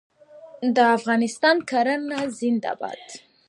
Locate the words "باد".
2.79-3.03